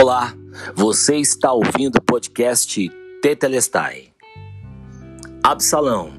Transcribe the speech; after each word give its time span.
Olá, 0.00 0.32
você 0.76 1.16
está 1.16 1.52
ouvindo 1.52 1.96
o 1.96 2.00
podcast 2.00 2.88
Tetelestai. 3.20 4.12
Absalão 5.42 6.12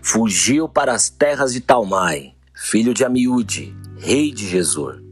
fugiu 0.00 0.66
para 0.66 0.94
as 0.94 1.10
terras 1.10 1.52
de 1.52 1.60
Talmai, 1.60 2.32
filho 2.54 2.94
de 2.94 3.04
Amiúde, 3.04 3.76
rei 3.98 4.32
de 4.32 4.48
Gesur. 4.48 5.02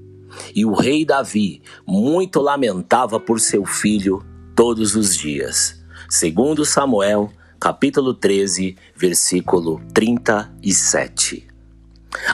E 0.55 0.65
o 0.65 0.73
rei 0.73 1.05
Davi 1.05 1.61
muito 1.87 2.41
lamentava 2.41 3.21
por 3.21 3.41
seu 3.41 3.67
filho 3.67 4.25
todos 4.57 4.97
os 4.97 5.15
dias. 5.15 5.79
Segundo 6.09 6.65
Samuel, 6.65 7.31
capítulo 7.61 8.15
13, 8.15 8.75
versículo 8.97 9.83
37. 9.93 11.47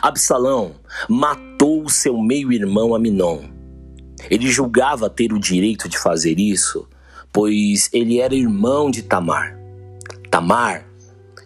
Absalão 0.00 0.76
matou 1.08 1.88
seu 1.88 2.16
meio-irmão 2.16 2.94
Aminon 2.94 3.63
ele 4.30 4.48
julgava 4.48 5.10
ter 5.10 5.32
o 5.32 5.38
direito 5.38 5.88
de 5.88 5.98
fazer 5.98 6.38
isso, 6.38 6.88
pois 7.32 7.90
ele 7.92 8.20
era 8.20 8.34
irmão 8.34 8.90
de 8.90 9.02
Tamar. 9.02 9.58
Tamar 10.30 10.86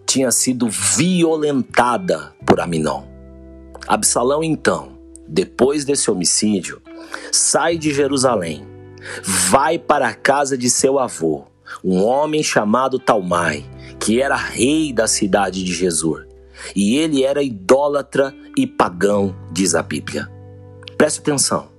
tinha 0.06 0.30
sido 0.30 0.68
violentada 0.68 2.32
por 2.46 2.60
Aminon. 2.60 3.04
Absalão, 3.86 4.42
então, 4.42 4.98
depois 5.27 5.84
desse 5.84 6.10
homicídio, 6.10 6.80
sai 7.32 7.77
de 7.77 7.92
Jerusalém, 7.92 8.66
vai 9.50 9.78
para 9.78 10.08
a 10.08 10.14
casa 10.14 10.56
de 10.56 10.70
seu 10.70 10.98
avô, 10.98 11.44
um 11.84 12.02
homem 12.02 12.42
chamado 12.42 12.98
Talmai, 12.98 13.64
que 13.98 14.20
era 14.20 14.36
rei 14.36 14.92
da 14.92 15.06
cidade 15.06 15.62
de 15.62 15.72
Jesus. 15.72 16.27
E 16.74 16.96
ele 16.96 17.22
era 17.22 17.42
idólatra 17.42 18.34
e 18.56 18.66
pagão, 18.66 19.34
diz 19.52 19.74
a 19.74 19.83
Bíblia. 19.83 20.28
Preste 20.96 21.20
atenção. 21.20 21.77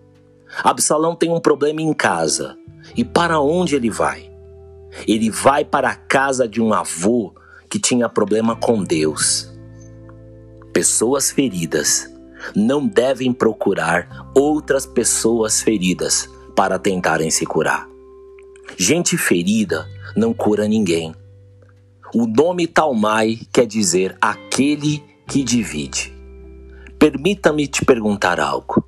Absalão 0.63 1.15
tem 1.15 1.29
um 1.31 1.39
problema 1.39 1.81
em 1.81 1.93
casa. 1.93 2.57
E 2.95 3.03
para 3.03 3.39
onde 3.39 3.75
ele 3.75 3.89
vai? 3.89 4.31
Ele 5.07 5.29
vai 5.29 5.63
para 5.63 5.89
a 5.89 5.95
casa 5.95 6.47
de 6.47 6.61
um 6.61 6.73
avô 6.73 7.33
que 7.69 7.79
tinha 7.79 8.09
problema 8.09 8.55
com 8.55 8.83
Deus. 8.83 9.49
Pessoas 10.73 11.31
feridas 11.31 12.09
não 12.55 12.87
devem 12.87 13.33
procurar 13.33 14.31
outras 14.35 14.85
pessoas 14.85 15.61
feridas 15.61 16.29
para 16.55 16.79
tentarem 16.79 17.29
se 17.29 17.45
curar. 17.45 17.87
Gente 18.77 19.17
ferida 19.17 19.87
não 20.15 20.33
cura 20.33 20.67
ninguém. 20.67 21.13
O 22.13 22.25
nome 22.25 22.65
Talmai 22.65 23.39
quer 23.53 23.65
dizer 23.65 24.17
aquele 24.19 25.03
que 25.27 25.43
divide. 25.43 26.13
Permita-me 26.97 27.67
te 27.67 27.85
perguntar 27.85 28.39
algo. 28.39 28.83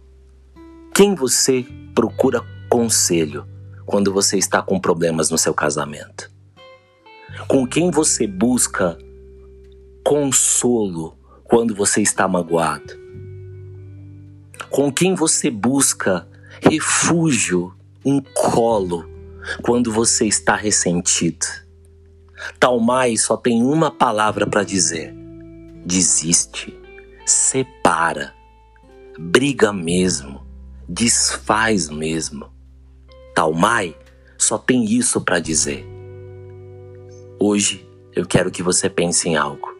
Quem 1.02 1.16
você 1.16 1.66
procura 1.96 2.46
conselho 2.70 3.48
quando 3.88 4.14
você 4.14 4.38
está 4.38 4.62
com 4.62 4.80
problemas 4.80 5.32
no 5.32 5.38
seu 5.40 5.52
casamento? 5.52 6.30
Com 7.48 7.66
quem 7.66 7.90
você 7.90 8.28
busca 8.28 8.96
consolo 10.06 11.18
quando 11.44 11.74
você 11.74 12.04
está 12.04 12.28
magoado? 12.28 12.94
Com 14.70 14.92
quem 14.92 15.16
você 15.16 15.50
busca 15.50 16.28
refúgio, 16.62 17.74
um 18.06 18.22
colo, 18.22 19.10
quando 19.64 19.92
você 19.92 20.28
está 20.28 20.56
ressentido? 20.56 21.48
Talmai 22.60 23.18
só 23.18 23.36
tem 23.36 23.64
uma 23.64 23.90
palavra 23.90 24.46
para 24.46 24.64
dizer: 24.64 25.12
desiste, 25.84 26.80
separa, 27.26 28.36
briga 29.18 29.74
mesmo 29.74 30.51
desfaz 30.94 31.90
mesmo. 31.90 32.52
Talmai 33.34 33.96
só 34.38 34.58
tem 34.58 34.84
isso 34.84 35.22
para 35.22 35.40
dizer. 35.40 35.86
Hoje 37.40 37.88
eu 38.14 38.26
quero 38.26 38.52
que 38.52 38.62
você 38.62 38.90
pense 38.90 39.30
em 39.30 39.38
algo. 39.38 39.74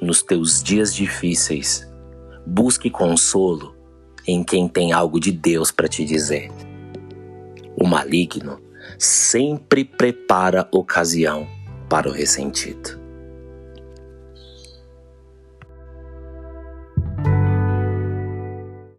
Nos 0.00 0.22
teus 0.22 0.62
dias 0.62 0.94
difíceis, 0.94 1.84
busque 2.46 2.88
consolo 2.88 3.74
em 4.28 4.44
quem 4.44 4.68
tem 4.68 4.92
algo 4.92 5.18
de 5.18 5.32
Deus 5.32 5.72
para 5.72 5.88
te 5.88 6.04
dizer. 6.04 6.52
O 7.76 7.84
maligno 7.84 8.60
sempre 8.96 9.84
prepara 9.84 10.68
ocasião 10.70 11.48
para 11.88 12.08
o 12.08 12.12
ressentido. 12.12 13.07